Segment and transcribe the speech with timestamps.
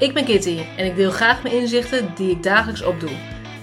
[0.00, 3.10] Ik ben Kitty en ik deel graag mijn inzichten die ik dagelijks opdoe.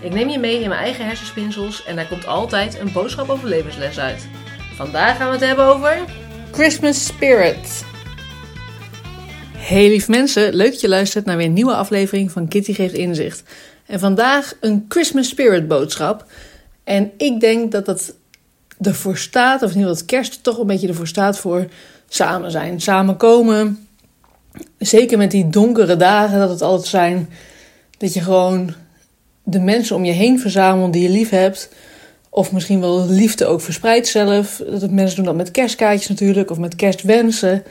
[0.00, 3.48] Ik neem je mee in mijn eigen hersenspinsels en daar komt altijd een boodschap over
[3.48, 4.26] levensles uit.
[4.74, 6.04] Vandaag gaan we het hebben over
[6.50, 7.84] Christmas Spirit.
[9.56, 12.94] Hey lief mensen, leuk dat je luistert naar weer een nieuwe aflevering van Kitty geeft
[12.94, 13.42] inzicht.
[13.86, 16.26] En vandaag een Christmas Spirit boodschap.
[16.84, 18.14] En ik denk dat dat
[18.80, 21.66] ervoor staat, of in ieder geval dat kerst toch een beetje ervoor staat voor
[22.08, 22.80] samen zijn.
[22.80, 23.86] Samen komen.
[24.78, 27.28] Zeker met die donkere dagen dat het altijd zijn.
[27.98, 28.74] Dat je gewoon
[29.42, 31.68] de mensen om je heen verzamelt die je lief hebt.
[32.28, 34.62] Of misschien wel liefde ook verspreidt zelf.
[34.66, 37.64] Dat mensen doen dat met kerstkaartjes natuurlijk, of met kerstwensen.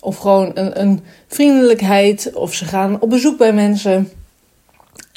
[0.00, 4.10] Of gewoon een, een vriendelijkheid, of ze gaan op bezoek bij mensen.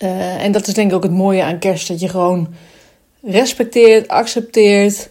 [0.04, 2.54] Uh, en dat is denk ik ook het mooie aan kerst, dat je gewoon
[3.24, 5.10] respecteert, accepteert,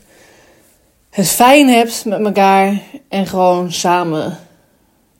[1.11, 4.39] het fijn hebt met elkaar en gewoon samen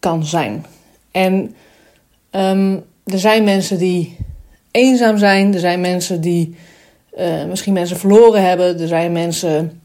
[0.01, 0.67] kan zijn.
[1.11, 1.55] En
[2.31, 4.17] um, er zijn mensen die
[4.71, 6.57] eenzaam zijn, er zijn mensen die
[7.19, 9.81] uh, misschien mensen verloren hebben, er zijn mensen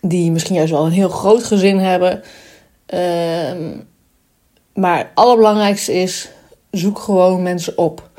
[0.00, 2.22] die misschien juist wel een heel groot gezin hebben.
[2.94, 3.76] Uh,
[4.74, 6.28] maar het allerbelangrijkste is:
[6.70, 8.10] zoek gewoon mensen op.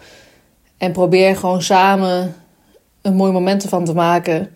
[0.78, 2.36] En probeer gewoon samen
[3.02, 4.50] een mooi moment ervan te maken.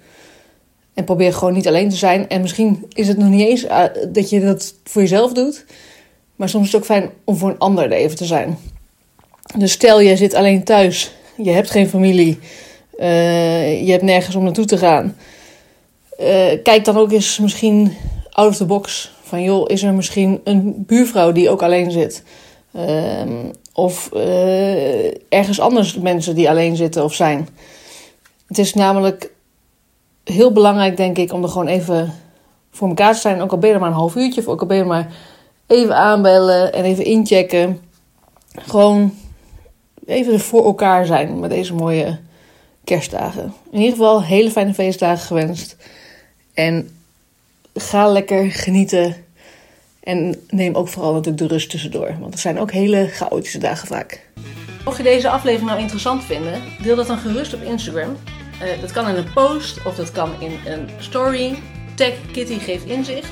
[0.93, 2.29] En probeer gewoon niet alleen te zijn.
[2.29, 5.65] En misschien is het nog niet eens uh, dat je dat voor jezelf doet.
[6.43, 8.57] Maar soms is het ook fijn om voor een ander er even te zijn.
[9.57, 11.11] Dus stel je zit alleen thuis.
[11.37, 12.39] Je hebt geen familie.
[12.99, 15.15] Uh, je hebt nergens om naartoe te gaan.
[16.19, 16.27] Uh,
[16.63, 17.93] kijk dan ook eens misschien
[18.29, 19.11] out of the box.
[19.21, 22.23] Van joh, is er misschien een buurvrouw die ook alleen zit?
[22.75, 23.21] Uh,
[23.73, 24.11] of
[25.29, 27.49] ergens anders mensen die alleen zitten of zijn.
[28.47, 29.31] Het is namelijk
[30.23, 32.13] heel belangrijk, denk ik, om er gewoon even
[32.71, 33.41] voor elkaar te zijn.
[33.41, 35.31] Ook al ben je er maar een half uurtje, of ook al ben je maar
[35.67, 37.81] even aanbellen en even inchecken.
[38.55, 39.13] Gewoon
[40.05, 42.19] even voor elkaar zijn met deze mooie
[42.83, 43.53] kerstdagen.
[43.71, 45.75] In ieder geval hele fijne feestdagen gewenst.
[46.53, 46.89] En
[47.73, 49.15] ga lekker genieten.
[50.03, 52.15] En neem ook vooral natuurlijk de rust tussendoor.
[52.19, 54.29] Want er zijn ook hele chaotische dagen vaak.
[54.85, 58.17] Mocht je deze aflevering nou interessant vinden, deel dat dan gerust op Instagram.
[58.61, 61.55] Uh, dat kan in een post of dat kan in een story.
[61.95, 63.31] Tag Kitty geeft inzicht.